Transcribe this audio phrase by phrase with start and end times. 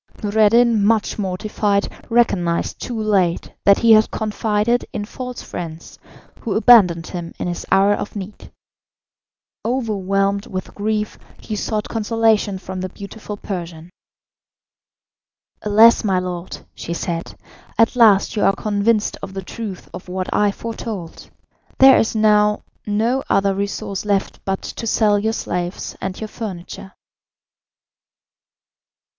[0.23, 5.99] Noureddin, much mortified, recognised too late that he had confided in false friends,
[6.39, 8.51] who abandoned him in his hour of need.
[9.63, 13.91] Overwhelmed with grief, he sought consolation from the beautiful Persian.
[15.61, 17.35] "Alas, my lord," she said,
[17.77, 21.29] "at last you are convinced of the truth of what I foretold.
[21.77, 26.93] There is now no other resource left but to sell your slaves and your furniture."